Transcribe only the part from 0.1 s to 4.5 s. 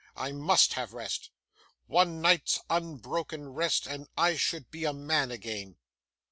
I must have rest. One night's unbroken rest, and I